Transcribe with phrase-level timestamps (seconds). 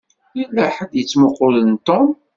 [0.39, 2.07] Yella ḥedd i yettmuqqulen Tom.